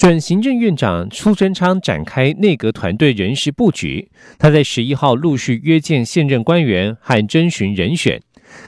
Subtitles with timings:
[0.00, 8.18] 准行政院长苏贞昌展开内阁团队人事布局，他在十一号陆续约见现任官员和征询人选。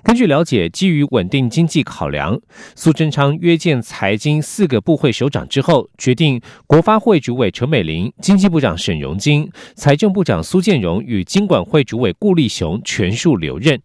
[0.02, 2.38] 根据了解，基于稳定经济考量，
[2.74, 13.80] 苏贞昌约见财经四个部会首长之后，决定国发会主委陈美玲、经济部长沈荣金、财政部长苏建荣与经管会主委顾立雄全数留任。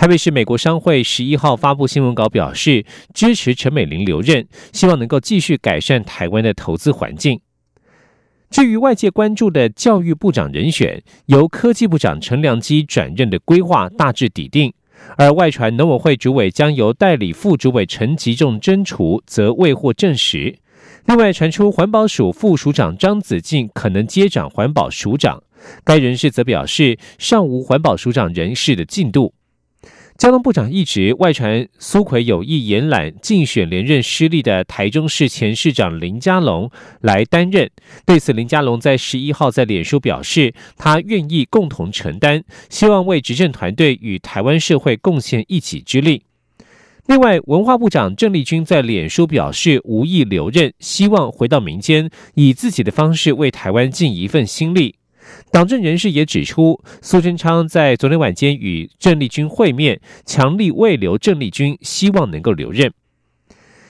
[0.00, 7.38] 台北市美国商会十一号发布新闻稿表示，支持陈美玲留任，希望能够继续改善台湾的投资环境。
[8.48, 14.72] 至于外界关注的教育部长人选，由科技部长陈良基转任的规划大致底定，
[15.18, 20.56] 而外传农委会主委将由代理副主委陈吉仲征除，则未获证实。
[21.04, 25.42] 另外传出环保署副署长张子静可能接掌环保署长，
[25.84, 29.34] 该人士则表示尚无环保署长人事的进度。
[30.20, 37.70] 交通部长一职外传苏奎有意延揽竞选连任失利的台中市前市长林佳龙来担任。
[38.04, 46.22] 对此，林佳龙在十一号在脸书表示，他愿意共同承担，希望为执政团队与台湾社会贡献一己之力。
[47.06, 54.96] 另外，文化部长郑丽君在脸书表示无意留任，希望回到民间，以自己的方式为台湾尽一份心力。
[55.52, 62.92] 党政人士也指出，苏贞昌在昨天晚间与郑丽君会面，强力未留郑丽君，希望能够留任。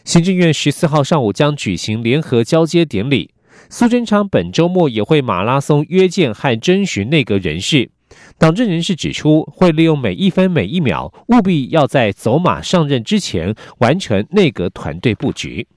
[0.02, 3.34] 行政院十四号上午将举行联合交接典礼，
[3.68, 7.90] 苏贞昌本周末也会马拉松约见和征询内阁人士。
[8.38, 15.68] 党政人士指出，会利用每一分每一秒，务必要在走马上任之前完成内阁团队布局。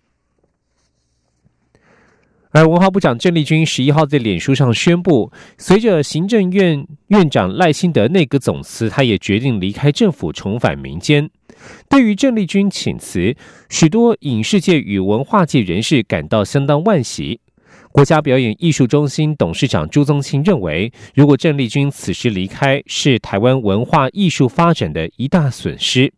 [2.54, 11.28] 而文化部长郑丽君十一号在脸书上宣布，随着行政院院长赖清德内阁总辞，他也决定离开政府，重返民间。
[11.90, 13.36] 对于郑丽君请辞，
[13.72, 17.40] 许多影视界与文化界人士感到相当惋惜。
[17.92, 26.14] 国家表演艺术中心董事长朱宗庆认为，如果郑丽君此时离开，是台湾文化艺术发展的一大损失。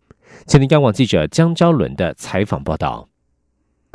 [0.45, 3.07] 前天央广记者江昭伦的采访报道。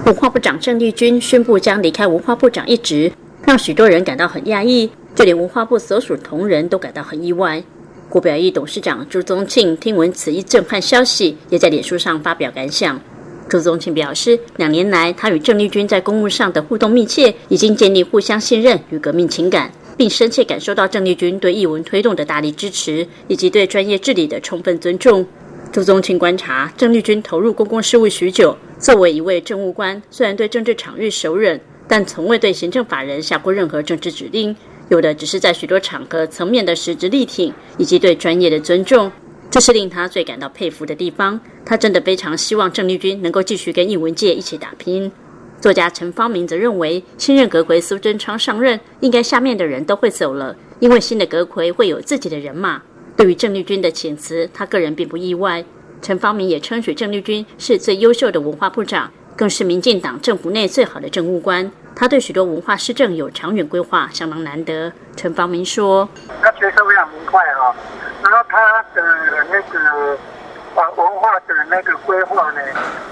[0.07, 3.13] 文化部长郑丽君宣布将离开文化部长一职，
[3.47, 7.63] 让许多人感到很压抑，就连文化部所属同仁都感到很意外。
[8.09, 12.99] 国表艺董事长朱宗庆听闻此一震撼消息，也在脸书上发表感想。
[13.49, 25.25] 朱宗庆表示，两年来他与郑丽君在公务上的互动密切，已经建立互相信任与革命情感，并深切感受到郑丽君对艺文推动的大力支持，以及对专业治理的充分尊重。
[25.73, 28.57] 朱宗庆观察，郑丽君投入公共事务许久。
[28.81, 34.57] 作为一位政务官，虽然对政治场域熟稔，但从未对行政法人下过任何政治指令，
[34.89, 39.13] 有的只是在许多场合层面的实质力挺，以及对专业的尊重。
[39.49, 41.41] 这是令他最感到佩服的地方。
[41.65, 45.13] 他真的非常希望郑丽君能够继续跟艺文界一起打拼。
[45.61, 52.83] 作家陈方明则认为，新任阁魁苏贞昌上任，应该下面的人都会走了，因为新的阁魁会有自己的人马。
[53.21, 55.63] 对于郑丽君的请辞，他个人并不意外。
[56.01, 61.71] 陈方明也称许郑丽君是最优秀的文化部长，更是民进党政府内最好的政务官。
[61.95, 64.91] 他对许多文化施政有长远规划，相当难得。
[65.17, 66.09] 陈方明说
[66.41, 67.77] ：“他角色非常明快哈，
[68.23, 69.03] 然后他的
[69.51, 70.19] 那个
[70.75, 72.61] 啊文化的那个规划呢，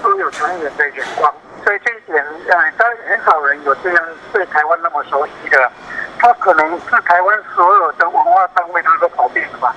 [0.01, 1.31] 都有长远的眼光。
[1.69, 4.03] 所以这一点，呃，当很少人有这样
[4.33, 5.71] 对台湾那么熟悉的。
[6.17, 9.75] 他可能是台湾所有的文化单位他都跑遍了吧。”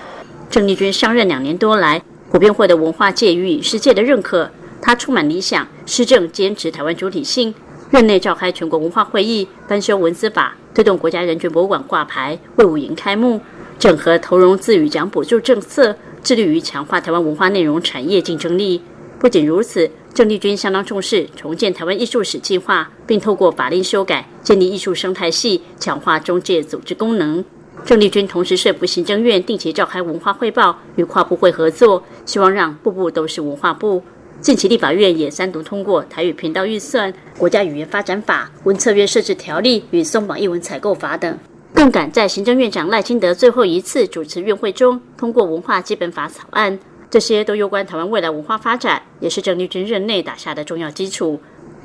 [0.49, 2.01] 郑丽君上任两年多来。
[2.31, 4.49] 普遍获得文化界与影视界的认可，
[4.81, 7.55] 他充满理想，施政坚持台湾主体性。
[7.91, 13.39] 任内召开全国文化会议，翻修文字法，推动国家人权博物馆挂牌，为五营开幕，
[13.79, 18.83] 整合投融资与奖补助政策，致力于强化台湾文化内容产业竞争力。
[19.19, 27.43] 不仅如此，郑丽君相当重视重建台湾艺术史计划，并透过法令修改，建立艺术生态系，强化中介组织功能。
[27.87, 34.03] 郑丽君同时说服行政院定期召开文化汇报，与跨部会合作，希望让部部都是文化部。
[34.43, 41.39] 近期立法院也三读通过台语频道预算、国家语言发展法、文策院设置条例与松绑译文采购法等，
[41.73, 46.79] 更赶在行政院长赖清德最后一次主持院会中通过文化基本法草案。
[47.13, 51.39] 这些都攸关台湾未来文化发展，也是郑丽君任内打下的重要基础。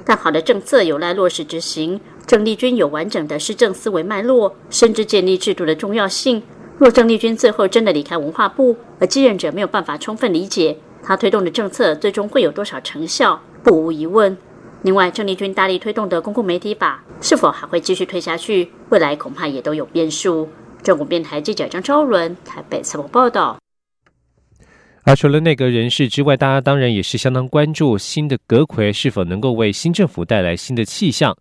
[0.06, 2.00] 但好的政策有赖落实执行。
[2.25, 6.41] 郑丽君有完整的施政思维脉络，深知建立制度的重要性。
[6.77, 14.38] 若郑丽君最后真的离开文化部，而继任者没有办法充分理解他推动的政策最终会有多少成效，不无疑问。
[14.83, 20.47] 另外，郑丽君大力推动的公共媒体法是否还会继续推下去，未来恐怕也都有变数。
[20.83, 23.57] 中国电台记者张昭伦台北采访报道。
[25.07, 31.33] 而除了内阁人士之外，大家当然也是相当关注新的阁魁是否能够为新政府带来新的气象。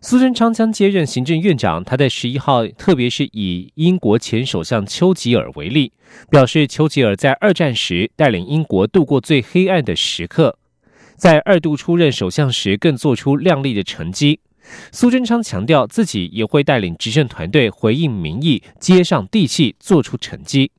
[0.00, 5.92] 苏贞昌将接任行政院长，他在十一号，特别是以英国前首相丘吉尔为例，
[6.30, 10.58] 表示丘吉尔在二战时带领英国度过最黑暗的时刻，
[11.14, 14.40] 在二度出任首相时更做出亮丽的成绩。
[14.90, 20.70] 苏贞昌强调自己也会带领执政团队回应民意，接上地气，做出成绩。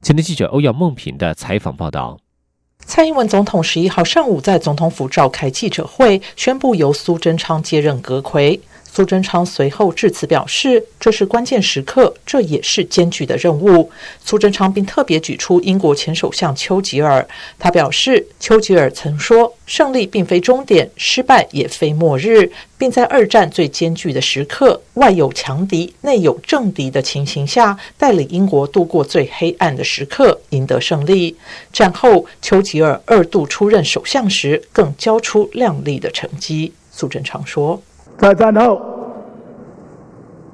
[0.00, 2.18] 前天记者欧阳梦平的采访报道：
[2.78, 8.60] 蔡英文总统十一号上午在总统府召开记者会，宣布由苏贞昌接任阁魁。
[8.94, 13.90] 苏贞昌随后致辞表示，这是关键时刻，这也是艰巨的任务。
[14.22, 17.26] 苏贞昌并特别举出英国前首相丘吉尔，
[17.58, 31.34] 他表示，丘吉尔曾说：“胜利并非终点，失败也非末日。”并在二战最艰巨的时刻，外有强敌，内有政敌的情形下，带领英国度过最黑暗的时刻，赢得胜利。
[31.72, 36.74] 战后，丘吉尔二度出任首相时，更交出亮丽的成绩。
[36.90, 37.80] 苏贞昌说。
[38.22, 38.80] 在战后，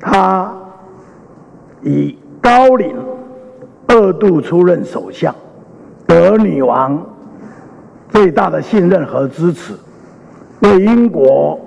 [0.00, 0.50] 他
[1.82, 2.96] 以高龄
[3.86, 5.34] 二度出任首相，
[6.06, 7.06] 得女王
[8.08, 9.74] 最大的信任和支持，
[10.60, 11.60] 为英国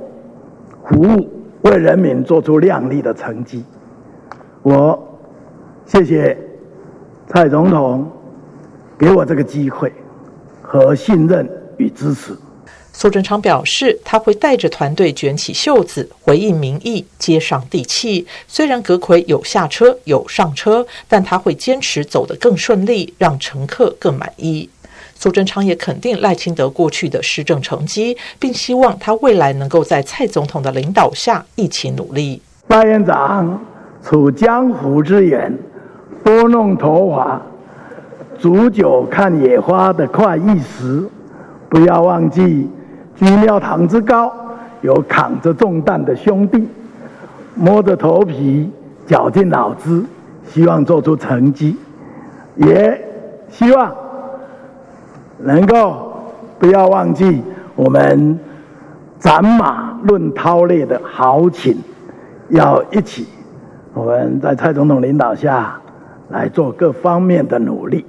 [0.85, 1.29] 服务，
[1.61, 3.63] 为人民做出亮丽的成绩。
[4.63, 4.99] 我
[5.85, 6.35] 谢谢
[7.27, 8.09] 蔡总统
[8.97, 9.93] 给我这个机会
[10.63, 12.33] 和信任与支持。
[12.93, 18.27] 苏贞昌表示，他会带着团队卷起袖子，回应民意，接上地气。
[18.47, 24.69] 虽然阁魁有下车有上车，但他会坚持走得更顺利，让乘客更满意。
[25.15, 32.41] 苏贞昌也肯定赖清德过去的施政成绩，并希望他未来能够在蔡总统的领导下一起努力。
[32.67, 33.63] 赖院长
[34.03, 35.57] 处江湖之远，
[36.23, 37.41] 拨弄头发，
[38.39, 41.07] 煮酒看野花的快意时，
[41.69, 42.67] 不要忘记。
[43.21, 44.33] 居庙堂之高，
[44.81, 46.67] 有扛着重担的兄弟，
[47.53, 48.71] 摸着头皮，
[49.05, 50.03] 绞尽脑汁，
[50.47, 51.77] 希望做出成绩，
[52.55, 52.99] 也
[53.47, 53.93] 希望
[55.37, 56.13] 能够
[56.57, 57.43] 不要忘记
[57.75, 58.39] 我们
[59.19, 61.77] 斩马论韬略的豪情，
[62.49, 63.27] 要一起，
[63.93, 65.79] 我们在蔡总统领导下
[66.29, 68.03] 来做各方面的努力。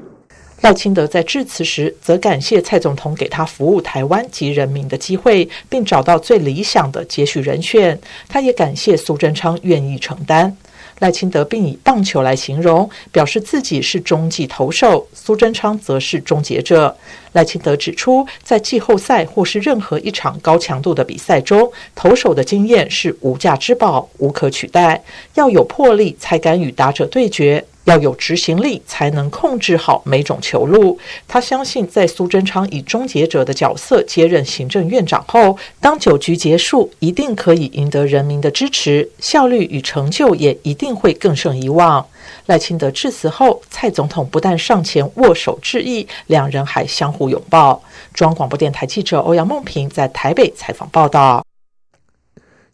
[0.63, 7.99] 赖清德在致辞时，则感谢蔡总统给他服务台湾及人民的机会，并找到最理想的接续人选。
[8.29, 10.57] 他也感谢苏贞昌愿意承担。
[11.01, 16.97] 赖清德并以棒球来形容，表示自己是中继投手，苏贞昌则是终结者。
[17.33, 25.03] 赖清德指出，在季后赛或是任何一场高强度的比赛中，投手的经验是无价之宝，无可取代。
[25.35, 27.65] 要有魄力，才敢与打者对决。
[27.85, 30.99] 要有执行力，才能控制好每种球路。
[31.27, 42.07] 他相信，在苏贞昌以终结者的角色接任行政院长后，当九局结束，一定可以赢得人民的支持，效率与成就也一定会更胜以往。
[42.47, 47.83] 赖清德致辞后，蔡总统不但上前握手致意，两人还相互拥抱。
[48.15, 51.45] 中央广播电台记者欧阳梦平在台北采访报道。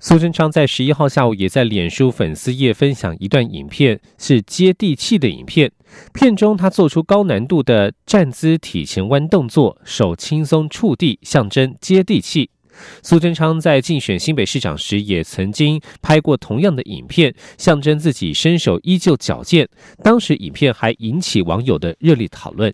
[0.01, 5.73] 苏贞昌在十一号下午也在脸书粉丝页分享一段影片，是接地气的影片。
[6.15, 12.49] 片中他做出高难度的站姿体前弯动作，手轻松触地，象征接地气。
[13.03, 19.69] 苏贞昌在竞选新北市长时也曾经拍过同样的影片，象征自己身手依旧矫健。
[20.05, 22.73] 当时影片还引起网友的热烈讨论。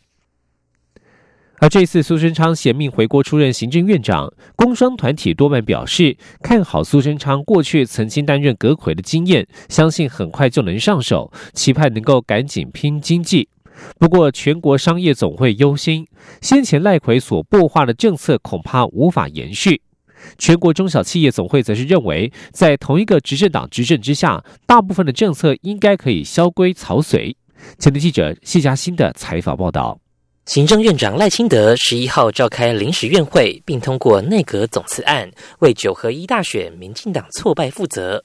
[1.61, 13.49] 而这次苏贞昌衔命回国出任行政院长，工商团体多半表示看好苏贞昌过去曾经担任阁魁的经验，相信很快就能上手，期盼能够赶紧拼经济。
[13.99, 16.07] 不过，全国商业总会忧心，
[16.41, 19.81] 先前赖奎所擘画的政策恐怕无法延续。
[20.39, 27.37] 全国中小企业总会则是认为，在同一个执政党执政之下，大部分的政策应该可以萧规曹随。
[27.79, 30.04] 前的记者谢佳欣的采访报道。
[30.47, 38.23] 行政院长赖清德十一号召开临时院会，并通过内阁总辞案，为九合一大选民进党挫败负责。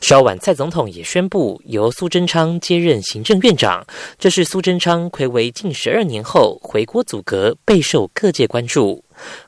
[0.00, 3.84] 稍晚，蔡总统也宣布由苏贞昌接任行政院长，
[4.16, 9.02] 这是苏贞昌魁违近十二年后回国组阁，备受各界关注。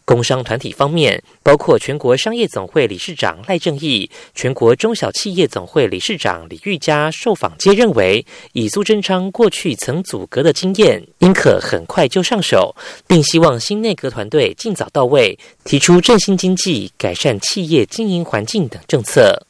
[0.04, 12.75] 工商团体方面，包括全国商业总会理事长赖正义、全国中小企业总会理事长李玉佳受访皆认为，以苏贞昌过去曾阻隔的经验，应可很快就上手，
[13.06, 19.44] 并希望新内阁团队尽早到位，提出振兴经济、改善企业经营环境等政策。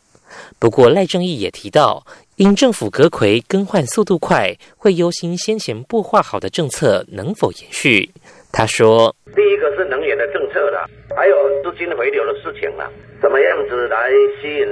[0.59, 2.05] 不过，赖正义也提到，
[2.37, 8.11] 因政府阁魁更换速度快，会忧心先前布画好的政策能否延续。
[8.53, 12.91] 他说：“第一个是能源的政策了，还有资金回流的事情了，
[13.21, 14.67] 怎么样子来吸引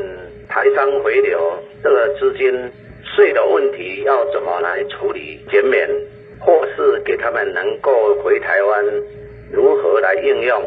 [0.49, 1.39] 台商回流？
[1.83, 2.51] 这个资金
[3.15, 5.89] 税的问题要怎么来处理减免，
[6.41, 8.85] 或是给他们能够回台湾
[9.53, 10.63] 如何来应用？”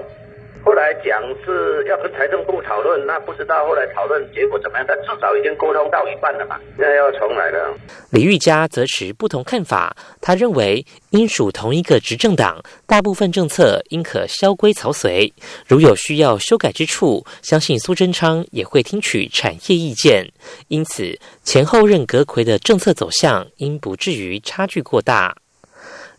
[0.69, 4.85] 后来讲是要跟财政部讨论，那不知道后来讨论结果怎么样？
[4.87, 7.75] 但至少已经沟通到一半了嘛，那要重来了。
[8.11, 15.33] 李玉佳则持不同看法，他认为应属同一个执政党，大部分政策应可萧规曹随，
[15.65, 20.31] 如有需要修改之处，相信苏贞昌也会听取产业意见，
[20.67, 25.35] 因此前后任阁魁的政策走向应不至于差距过大。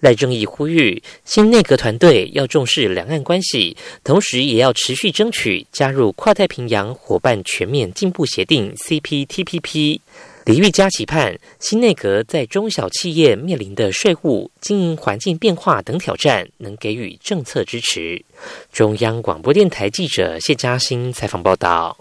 [0.00, 10.00] 赖正义呼吁新内阁团队要重视两岸关系，同时也要持续争取加入跨太平洋伙伴全面进步协定 （CPTPP）。
[10.47, 18.25] 李玉佳期盼新内阁在中小企业面临的税务、经营环境变化等挑战，能给予政策支持。
[18.73, 21.97] 中央广播电台记者谢嘉欣采访报道。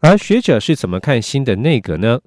[0.00, 2.20] 而学者是怎么看新的内阁呢？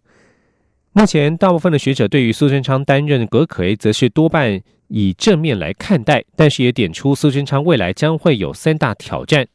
[0.97, 9.45] 目前，大部分的学者对于苏贞昌担任阁魁，则是多半以正面来看待，但是也点出苏贞昌未来将会有三大挑战。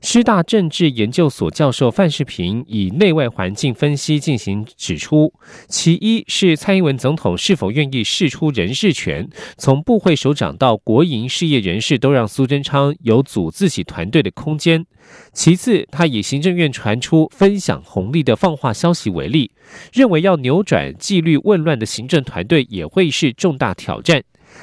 [0.00, 5.32] 师大政治研究所教授范世平以内外环境分析进行指出，
[5.68, 14.84] 其一是蔡英文总统是否愿意释出人事权，从部会首长到国营事业人士，都让苏贞昌有组自己团队的空间。
[15.32, 19.50] 其次，他以行政院传出分享红利的放话消息为例，
[19.92, 24.22] 认为要扭转纪律混乱的行政团队也会是重大挑战。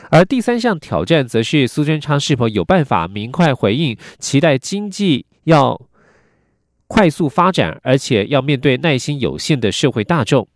[0.09, 5.79] 而第三项挑战，则是苏贞昌是否有办法明快回应，期待经济要
[6.87, 10.47] 快速发展，而且要面对耐心有限的社会大众。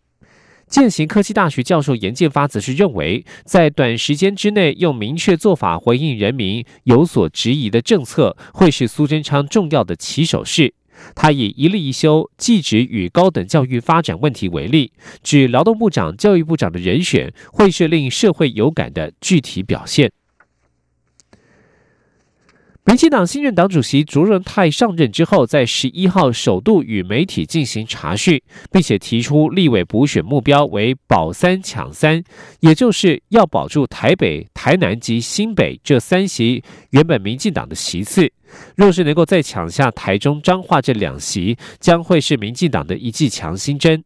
[0.66, 10.74] 建行科技大学教授严建发则是认为，在短时间之内用明确做法回应人民有所质疑的政策，会是苏贞昌重要的起手式。
[11.15, 14.91] 他以一例一休、继职与高等教育发展问题为例，
[15.22, 20.12] 指劳动部长、教育部长的人选会是令社会有感的具体表现。
[22.86, 32.22] 民进党新任党主席卓荣泰上任之后，在十一号首度与媒体进行查询，并且提出立委补选目标为“保三抢三”，
[32.60, 38.30] 也就是要保住台北、台南及新北这三席原本民进党的席次。
[38.75, 44.04] 若是能够再抢下台中、彰化这两席，将会是民进党的一剂强心针。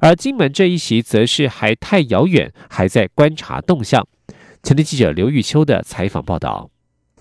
[0.00, 4.06] 而金门这一席，则是还太遥远，还在观察动向。
[4.62, 6.70] 前天记者刘玉秋的采访报道。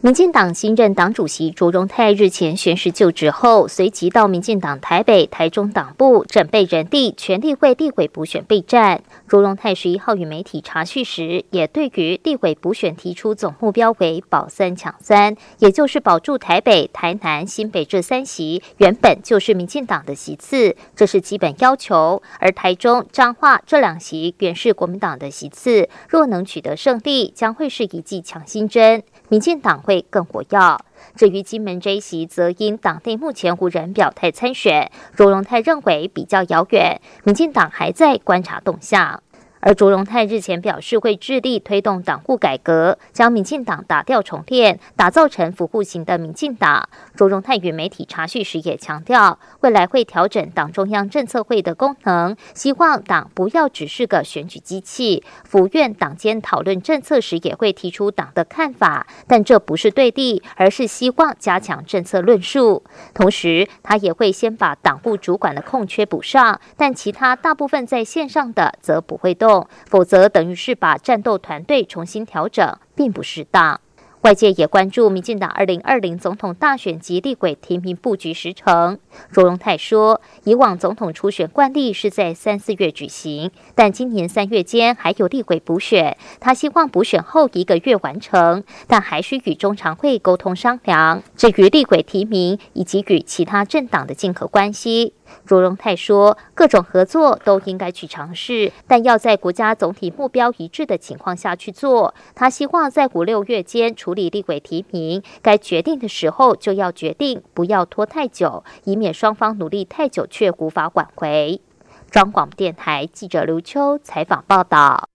[0.01, 9.01] 民进党新任党主席卓荣泰日前宣誓就职后，随即到民进党台北、台中党部准备人力全力为立委补选备战。
[9.27, 29.03] 卓荣泰十一号与媒体查叙时，也对于立委补选提出总目标为保三抢三，也就是保住台北、台南、新北这三席，原本就是民进党的席次，这是基本要求；而台中、彰化这两席原是国民党的席次，若能取得胜利，将会是一剂强心针。
[29.29, 30.83] 民进党会更火药。
[31.15, 39.24] 至于金门这一席，则因党内目前无人表态参选，卓荣泰认为比较遥远，民进党还在观察动向。
[39.62, 46.88] 而卓荣泰日前表示，会致力推动党务改革，将民进党打掉重练，打造成服务型的民进党。
[47.16, 55.24] 卓荣泰与媒体查叙时也强调，未来会调整党中央政策会的功能，希望党不要只是个选举机器。
[55.44, 62.82] 府院党间讨论政策时，也会提出党的看法，但这不是对立，而是希望加强政策论述。
[63.13, 69.49] 同时，他也会先把党部主管的空缺补上，但其他大部分在线上的则不会动。
[69.86, 73.79] 否则，等于是把战斗团队重新调整，并不适当。
[74.22, 79.00] 外界也关注民进党二零二零总统大选及立委提名布局时程。
[79.32, 91.24] 卓荣泰说，以往总统初选惯例是在三四月举行，但今年三月间还有立委补选，他希望补选后一个月完成，但还需与中常会沟通商量。
[91.38, 95.13] 至于立委提名以及与其他政党的竞合关系。
[95.45, 102.13] 卓荣泰说，各种合作都应该去尝试，但要在国家总体目标一致的情况下去做。
[102.36, 111.62] 他希望在五六月间处理立委提名，该决定的时候就要决定，不要拖太久，以免双方努力太久却无法挽回。
[112.09, 115.09] 中广电台记者刘秋采访报道。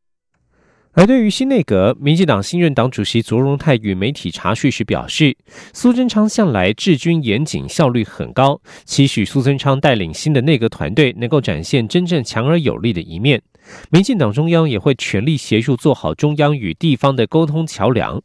[0.96, 5.36] 而对于新内阁，民进党新任党主席卓荣泰与媒体查叙时表示，
[5.72, 13.42] 苏贞昌向来治军严谨，效率很高，期许苏贞昌带领新的内阁团队能够展现真正强而有力的一面。
[13.90, 18.22] 民进党中央也会全力协助做好中央与地方的沟通桥梁。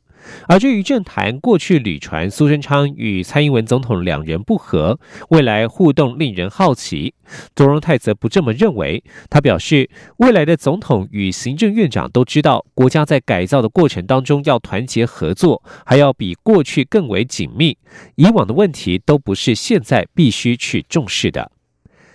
[0.47, 4.99] 而至于政坛过去屡传苏贞昌与蔡英文总统两人不和，
[5.29, 7.13] 未来互动令人好奇。
[7.55, 17.77] 卓荣泰则不这么认为，他表示，未来的总统与行政院长都知道，国家在改造的过程当中要团结合作，还要比过去更为紧密。
[18.15, 21.51] 以往的问题都不是现在必须去重视的。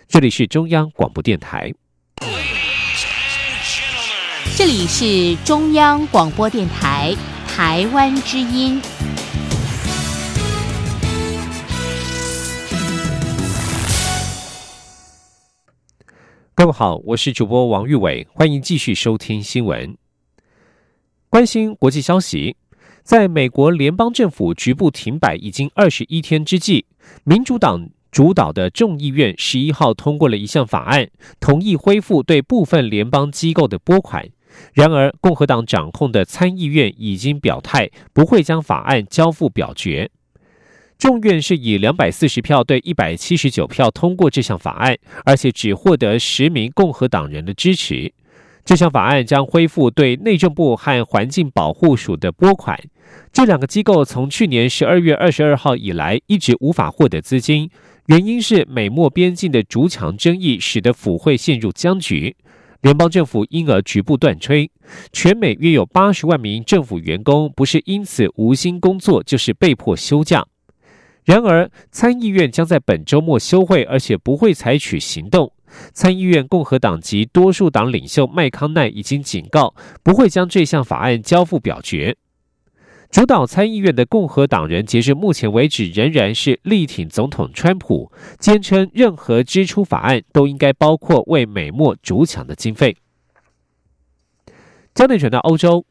[0.08, 1.72] 这里是中央广播电台，
[4.56, 7.14] 这里是中央广播电台。
[7.56, 8.80] 台湾之音，
[16.52, 19.96] 各位好，我是主播王玉伟，欢迎继续收听新闻。
[21.30, 22.56] 关心国际消息，
[23.04, 26.86] 在美国联邦政府局部停摆已经二十一天之际，
[27.22, 31.08] 民主党主导的众议院十一号通过了一项法案，
[31.38, 34.28] 同意恢复对部分联邦机构的拨款。
[34.72, 40.10] 然而，共和党掌控的参议院已经表态不会将法案交付表决。
[40.96, 48.12] 众院是以两百四十票对一百七十九票通过这项法案，而且只获得十名共和党人的支持。
[48.64, 52.80] 这项法案将恢复对内政部和环境保护署的拨款。
[53.32, 57.68] 这两个机构从去年十二月二十二号以来一直无法获得资金，
[58.06, 62.36] 原因是美墨边境的竹墙争议使得府会陷入僵局。
[62.84, 64.68] 联邦政府因而局部断炊，
[65.10, 70.44] 全美约有八十万名政府员工不是因此无心工作，就是被迫休假。
[71.24, 75.50] 然而，参议院将在本周末休会，而且不会采取行动。
[75.94, 82.14] 参议院共和党及多数党领袖麦康奈已经警告，不会将这项法案交付表决。
[83.14, 92.96] 主导参议院的共和党人，截至目前为止仍然是力挺总统川普，坚称任何支出法案都应该包括为美墨筑墙的经费。
[94.96, 95.86] 焦点转到欧洲。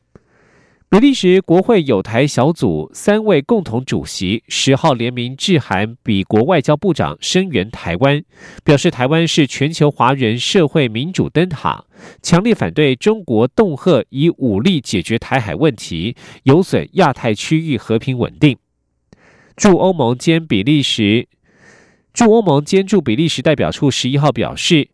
[0.93, 8.23] 比利时国会有台小组三位共同主席十号联名致函比国外交部长，声援台湾，
[8.63, 11.85] 表示台湾是全球华人社会民主灯塔，
[12.21, 18.55] 强烈反对中国恫吓以武力解决台海问题，有损亚太区域和平稳定。
[19.55, 21.27] 驻欧盟兼比利时
[22.13, 24.92] 驻欧盟兼驻比利时代表处十一号表示。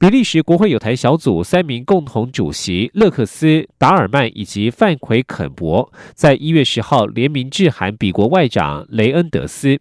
[0.00, 9.78] 比利时国会有台小组三名共同主席勒克斯达尔曼以及范奎肯伯，在一月十号联名致函比国外长雷恩德斯。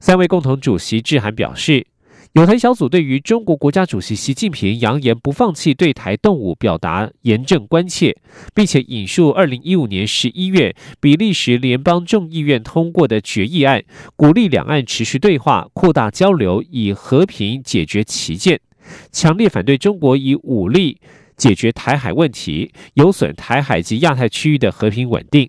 [0.00, 1.86] 三位共同主席致函表示，
[2.32, 8.16] 有台小组对于中国国家主席习近平扬言不放弃对台动武表达严正关切，
[8.54, 13.84] 并且引述二零一五年十一月比利时联邦众议院通过的决议案，
[14.16, 18.58] 鼓励两岸持续对话、扩大交流，以和平解决旗舰。
[19.12, 21.00] 强烈反对中国以武力
[21.36, 25.48] 解决台海问题，有损台海及亚太区域的和平稳定。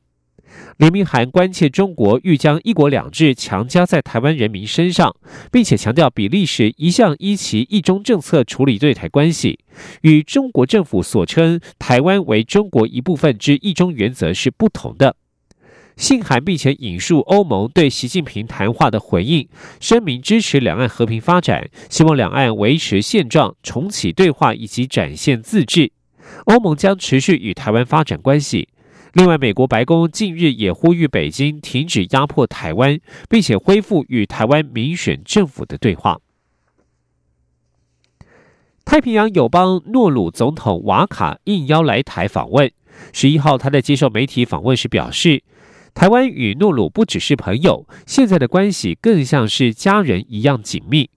[0.77, 5.13] 林明涵关切中国欲将“一国两制”强加在台湾人民身上，
[5.51, 9.59] 并且强调比利时一向依其“一中”政策处理对台关系，
[10.01, 15.17] 与中国政府所称台湾为中国一部分之“一中”原则是不同的。
[15.97, 19.47] 信函并且引述欧盟对习近平谈话的回应，
[19.79, 25.91] 声明支持两岸和平发展，希望两岸维持现状、重启对话以及展现自治。
[26.45, 28.67] 欧盟将持续与台湾发展关系。
[29.13, 36.19] 另外，美国白宫近日也呼吁北京停止压迫台湾，并且恢复与台湾民选政府的对话。
[38.83, 42.69] 太平洋友邦诺鲁总统瓦卡应邀来台访问，
[43.13, 45.41] 十一号他在接受媒体访问时表示。
[45.95, 51.09] 台湾与诺鲁不只是朋友，现在的关系更像是家人一样紧密。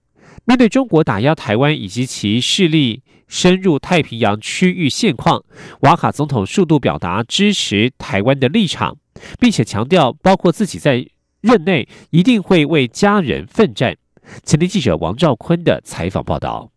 [0.45, 5.43] 面对中国打压台湾以及其势力深入太平洋区域现况，
[5.81, 8.95] 瓦卡总统数度表达支持台湾的立场，
[9.37, 11.05] 并且强调，包括自己在
[11.41, 13.97] 任内一定会为家人奋战。
[14.43, 16.71] 前天记者王兆坤的采访报道。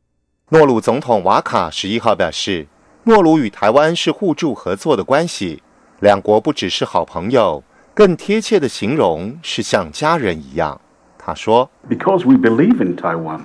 [0.49, 2.67] 诺鲁总统瓦卡十一号表示，
[3.05, 5.63] 诺鲁与台湾是互助合作的关系，
[6.01, 7.63] 两国不只是好朋友。
[7.95, 10.81] 更贴切的形容是像家人一样。
[11.19, 13.43] 他说：“Because we believe in Taiwan,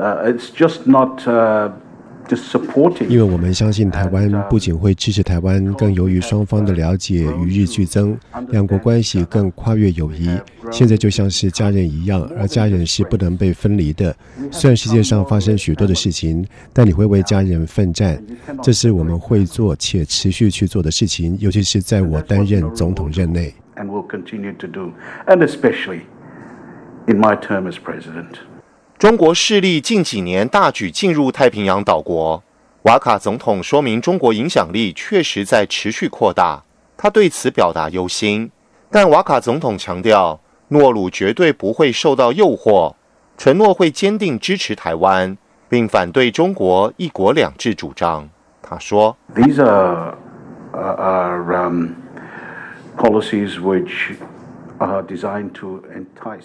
[0.00, 1.26] Uh, it's just not.
[1.26, 1.70] Uh,
[3.08, 8.16] 因为我们相信台湾不仅会支持台湾，更由于双方的了解与日俱增，
[8.48, 10.30] 两国关系更跨越友谊。
[10.70, 14.14] 现在就像是家人一样，而家人是不能被分离的。
[14.50, 18.22] 虽然世界上发生许多的事情，但你会为家人奋战，
[18.62, 23.52] 这是我们会做且持续去做的事情，尤其是在我担任总统任内。
[29.00, 32.42] 中国势力近几年大举进入太平洋岛国，
[32.82, 36.62] 瓦卡总统说明中国影响力确实在持续扩大，
[36.98, 38.50] 他对此表达忧心。
[38.90, 42.94] 但瓦卡总统强调，诺鲁绝对不会受到诱惑，
[43.38, 48.28] 承诺会坚定支持台湾，并反对中国一国两制主张。
[48.60, 50.14] 他说：“These are
[50.74, 51.70] are
[52.98, 54.16] policies which
[54.76, 56.44] are designed to entice.”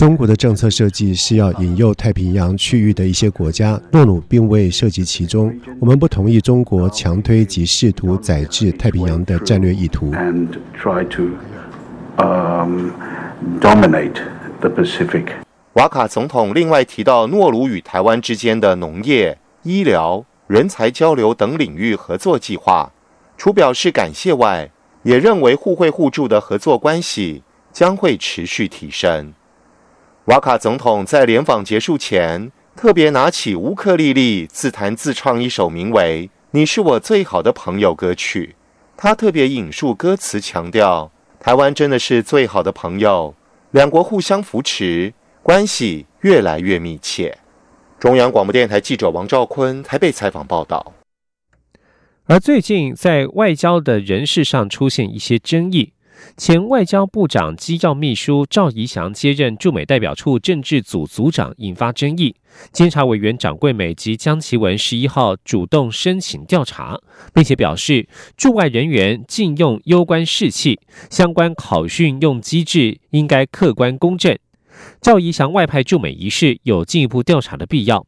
[0.00, 5.54] 中国的政策设计是要引诱太平洋区域的一些国家，诺鲁并未涉及其中。
[5.78, 10.10] 我们不同意中国强推及试图宰制太平洋的战略意图。
[15.74, 22.90] 瓦卡总统另外提到，诺鲁与台湾之间的农业、医疗、人才交流等领域合作计划，
[23.36, 24.70] 除表示感谢外，
[25.02, 29.34] 也认为互惠互助的合作关系将会持续提升。
[30.30, 38.54] 瓦卡总统在联访结束前，特别拿起乌克丽丽，自弹自唱一首名为《你是我最好的朋友》歌曲。
[38.96, 43.34] 他特别引述歌词，强调台湾真的是最好的朋友，
[43.72, 45.12] 两国互相扶持，
[45.42, 47.36] 关系越来越密切。
[47.98, 50.92] 中央广播电台记者王兆坤台北采访报道。
[52.26, 55.94] 而最近在外交的人事上出现一些争议。
[56.36, 62.34] 前外交部长机要秘书赵怡翔接任驻美代表处政治组组长，引发争议。
[62.72, 66.98] 监察委员长桂美及江其文十一号主动申请调查，
[67.32, 74.36] 并且表示驻外人员禁用攸关士气，相关考训用机制应该客观公正。
[75.00, 78.06] 赵怡翔外派驻美一事有进一步调查的必要。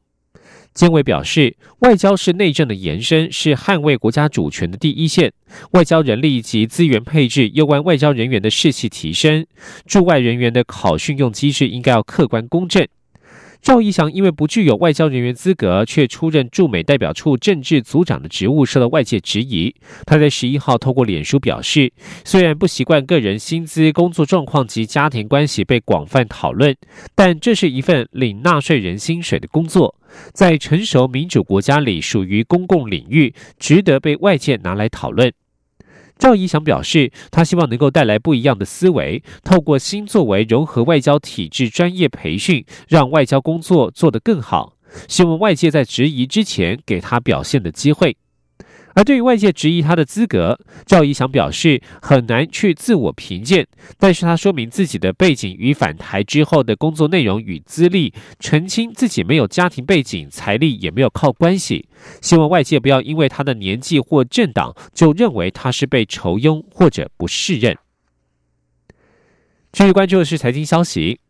[0.75, 5.33] 监委表示，外交是内政的延伸，是捍卫国家主权的第一线。
[5.73, 9.47] 外交人力及资源配置有关外交人员的士气提升，
[9.87, 12.87] 驻外人员的考训用机制应该要客观公正。
[13.63, 19.73] 赵义祥因为不具有外交人员资格，却出任驻美代表处政治组长的职务，受到外界质疑。
[20.05, 21.93] 他在十一号透过脸书表示，
[22.25, 26.75] 虽然不习惯个人薪资、工作状况及家庭关系被广泛讨论，
[27.15, 29.95] 但这是一份领纳税人薪水的工作，
[30.33, 35.33] 在成熟民主国家里属于公共领域，值得被外界拿来讨论。
[36.23, 44.77] 赵怡翔表示，他希望能够带来不一样的思维，透过新作为融合外交体制专业培训，让外交工作做得更好。
[45.09, 48.17] 希望外界在质疑之前给他表现的机会。
[48.95, 53.67] 而对于外界质疑他的资格，赵怡翔表示很难去自我评鉴，
[53.99, 61.89] 但是他说明自己的背景与返台之后的工作内容与资历，澄清自己没有家庭背景、财力也没有靠关系，
[62.21, 67.77] 希望外界不要因为他的年纪或政党就认为他是被仇庸或者不适任。
[69.73, 71.22] 继续关注的是财经消息。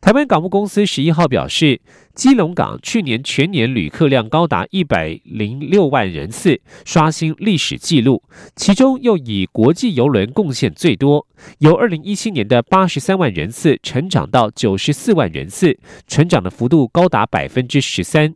[0.00, 1.80] 台湾港务公司十一号表示，
[2.14, 8.22] 基隆港去年全年旅客量高达一百零六万人次，刷新历史纪录。
[8.54, 11.26] 其中又以国际邮轮贡献最多，
[11.58, 18.34] 由二零一七年的八十三万人次成长到九十四万人次，成长的幅度高达百分之十三。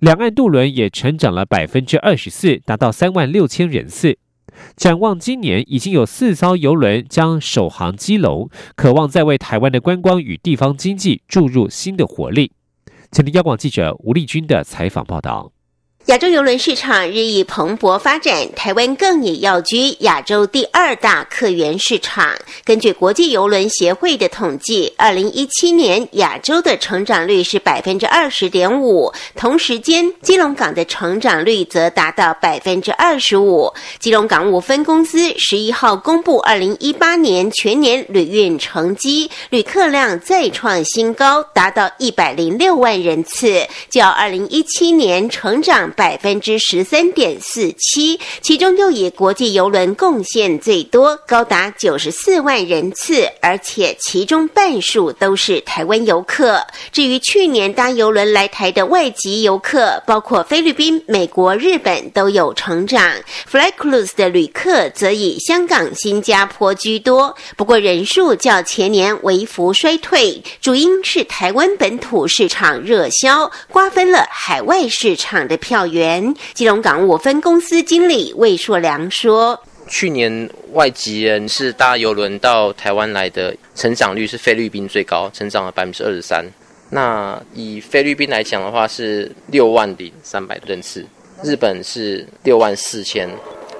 [0.00, 4.18] 两岸渡轮也成长了百分之二十四，达到三万六千人次。
[4.76, 12.52] 展望今年，已经有四艘游轮将首航基隆，渴望再为台湾的观光与地方经济注入新的活力。
[13.10, 15.53] 请听央广记者吴丽君的采访报道。
[16.08, 22.36] 亚洲邮轮市场日益蓬勃发展，台湾更也要居亚洲第二大客源市场。
[22.62, 33.72] 根据国际邮轮协会的统计，二零一七年亚洲的成长率是百分之二十点五，同时间基隆港的成长率则达到百分之二十五。
[33.98, 45.90] 基隆港务分公司十一号公布二零一八年全年旅运成绩，旅客量再创新高，达到一百零六万人次，较二零一七年成长。
[45.96, 56.64] 百分之十三点四七，其中又以国际游轮贡献最多，高达九十四万人次，而且其中半数都是台湾游客。
[56.92, 63.12] 至于去年搭游轮来台的外籍游客，包括菲律宾、美国、日本都有成长。
[63.46, 76.34] Fly Cruise 的旅客则以香港、新加坡居多，不过人数较前年微幅衰退，主因是台湾本土市场热销，瓜分了海外市场的票员。
[76.52, 86.44] 基隆港务分公司经理魏硕良说：“去年外籍人是搭游轮到台湾来的，成长率是菲律宾最高，成长了百分之二十三。
[86.90, 91.04] 那以菲律宾来讲的话，是六万零三百人次。”
[91.42, 93.28] 日本是六万四千，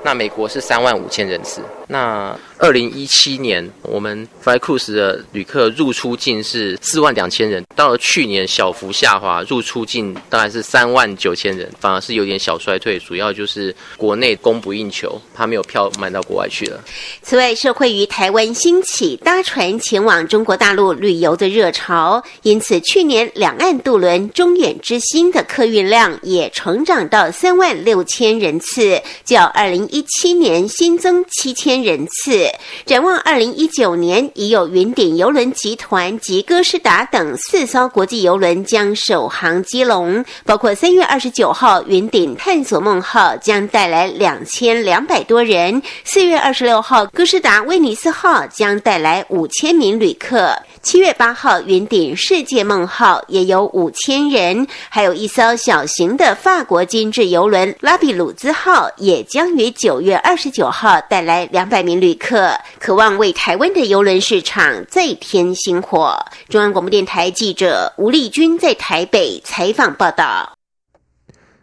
[0.05, 1.63] 那美国是三万五千人次。
[1.87, 16.83] 那二零一七年，我们 Fly Cruise 的旅客入出境是四万两千人，到了去年小幅下滑，入出境大概是三万九千人，反而是有点小衰退，主要就是国内供不应求，他没有票买到国外去了。
[17.21, 31.74] 此外，社会于台湾兴起搭船前往中国大陆旅游的热潮，因此去年两岸渡轮中远之星的客运量也成长到三万六千人次，较二零一七年新增七千。
[31.83, 32.49] 人次。
[32.85, 50.55] 展望二零一九年，已有云顶邮轮集团及哥斯达等四艘国际邮轮将首航基隆，包括三月二十九号云顶探索梦号将带来两千两百多人，四月二十六号哥斯达威尼斯号将带来五千名旅客。
[50.83, 66.17] 七月八号，云顶世界梦号也有五千人，还有一艘小型的法国精致游轮拉比鲁兹号也将于九月二十九号带来两百名旅客，渴望为台湾的游轮市场再添新火。
[66.49, 70.57] 中央广播电台记者吴丽君在台北采访报道。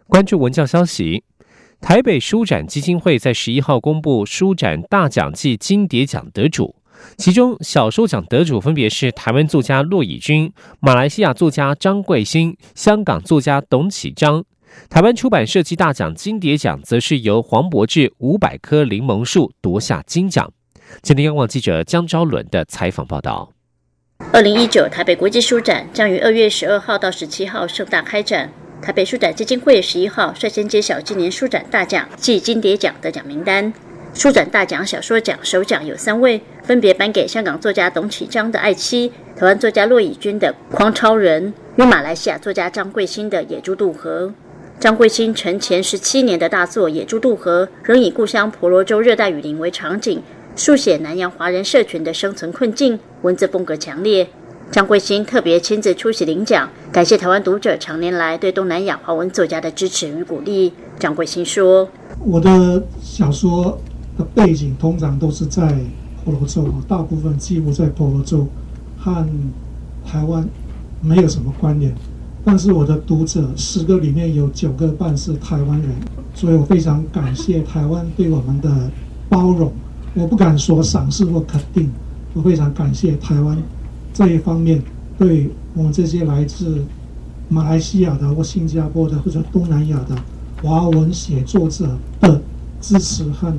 [0.07, 1.23] 关注文教消息，
[1.79, 6.75] 台北书展基金会在十一号公布书展大奖暨金蝶奖得主。
[7.17, 14.43] 其中，小说奖得主分别是台湾作家骆以军、马来西亚作家张桂兴、香港作家董启章。
[14.89, 20.51] 台湾出版设计大奖金蝶奖则是由黄伯志《五百棵柠檬树》夺下金奖。
[21.01, 23.53] 今天，央广记者江昭伦的采访报道。
[24.34, 28.51] 二零一九台北国际书展将于二月十二号到十七号盛大开展。
[28.81, 33.71] 台北书展基金会十一号率先揭晓今年书展大奖暨金蝶奖得奖名单。
[34.13, 44.27] 书展大奖小说奖首奖有三位，分别颁给香港作家董启章的《爱妻》，台湾作家骆以军的《狂超人》，与马来西亚作家张桂兴的《野猪渡河》。
[44.82, 50.20] 张桂兴成前十七年的大作《野猪渡河》，仍以故乡婆罗洲热带雨林为场景，
[50.56, 54.28] 书写南洋华人社群的生存困境，文字风格强烈。
[54.72, 60.74] 张桂兴特别亲自出席领奖，感谢台湾读者常年来对东南亚华文作家的支持与鼓励。
[60.98, 61.88] 张桂兴说
[62.26, 63.78] ：“我的小说。”
[64.17, 65.62] 的背景通常都是在
[66.26, 68.48] 婆罗洲，大部分几乎在婆罗洲，
[68.98, 69.26] 和
[70.08, 70.44] 台湾
[71.02, 71.94] 没有什么关联。
[72.43, 75.89] 但是我的读者十个里面有九个半是台湾人，
[76.34, 78.89] 所以我非常感谢台湾对我们的
[79.30, 79.71] 包容。
[80.13, 81.89] 我不敢说赏识或肯定，
[82.34, 83.58] 我非常感谢台湾
[84.13, 84.82] 这一方面
[85.17, 86.84] 对我们这些来自
[87.47, 90.15] 马来西亚的或新加坡的或者东南亚的
[90.62, 92.41] 华文写作者的
[92.82, 93.54] 支持和。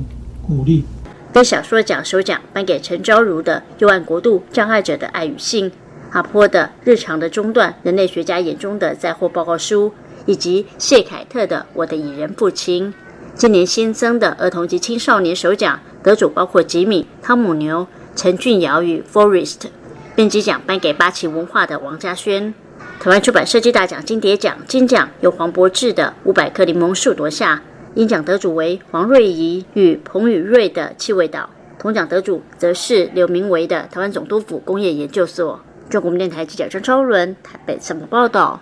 [0.45, 0.83] 鼓励。
[1.31, 5.71] 被小说奖首奖颁给陈昭如的《幽暗国度：障碍者的爱与性》，
[6.13, 9.89] 阿坡的《日常的中断：人类学家眼中的灾祸报告书》，
[10.27, 12.91] 以及谢凯特的《我的蚁人父亲》。
[13.33, 19.61] 今年新增的儿童及青少年首奖得主包括吉米、汤姆牛、陈俊尧与 Forest。
[20.15, 22.53] 编辑奖颁给八旗文化的王家轩。
[22.99, 27.59] 台湾出版设计大奖金蝶奖金奖由黄博志的《五百棵柠檬树》夺下。
[27.95, 31.49] 银奖得主为黄瑞仪与彭宇瑞的《气味岛》，
[31.81, 35.59] 铜奖得主则是刘明维的台湾总督府工业研究所。
[35.89, 38.59] 中国电台记者张超伦台北采访报道。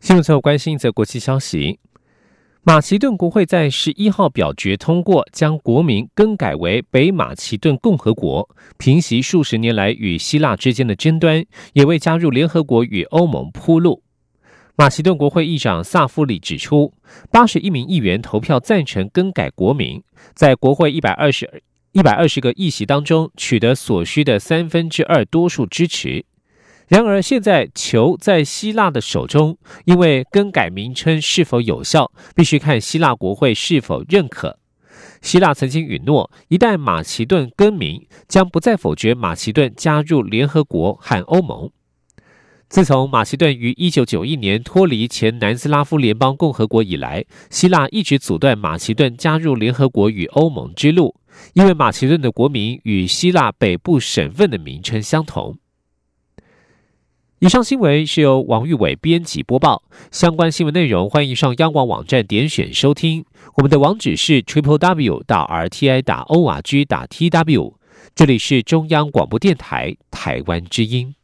[0.00, 1.78] 新闻最后关心一则国际消息：
[2.62, 14.02] 马其顿国会在十一号表决通过，将国名更改为北马其顿共和国，平息数十年来与希腊之间的争端，也为加入联合国与欧盟铺路。
[14.76, 16.92] 马其顿国会议长萨夫里指出，
[17.32, 20.02] 八十一名议员投票赞成更改国名，
[20.34, 21.62] 在国会一百二十
[21.98, 26.24] 一百二十个议席当中取得所需的三分之二多数支持。
[26.86, 34.60] 然而，现在球在希腊的手中，因为更改名称是否有效，必须看希腊国会是否认可。
[35.22, 41.68] 希腊曾经允诺，一旦马其顿更名，将不再否决马其顿加入联合国和欧盟。
[42.68, 51.16] 自从马其顿于一九九一年脱离前南斯拉夫联邦共和国以来，希腊一直阻断马其顿加入联合国与欧盟之路，
[51.54, 55.56] 因为马其顿的国名与希腊北部省份的名称相同。
[57.38, 63.24] 以上新闻是由王玉伟编辑播报，相关新闻内容欢迎上央广网站点选收听。
[63.54, 67.78] 我们的网址是 triple w 到 r t i 打 o r g 打 t w，
[68.14, 71.14] 这里是中央广播电台台湾之音。